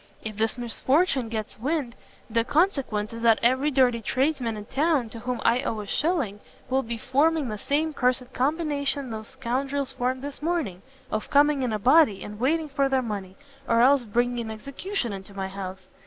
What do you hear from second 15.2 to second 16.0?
my house..